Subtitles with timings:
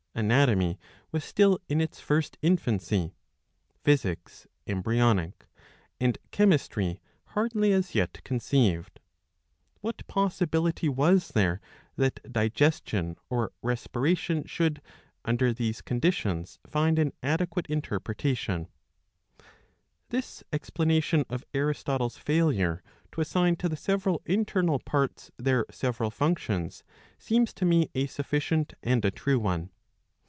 [0.13, 0.77] Anatomy
[1.13, 3.15] was still in its first infancy,
[3.81, 5.45] physics embryonic,
[6.01, 8.99] and chemistry hardly as yet conceived.
[9.79, 11.61] What possibility was there
[11.95, 14.81] that digestion or respiration should,
[15.23, 18.67] under these conditions, find an adequate interpretation}
[20.09, 22.83] This explanation of Aristotle's failure!
[23.13, 26.83] to assign to the several internal parts their several functions
[27.17, 29.69] seems tol me a sufficient and a true one.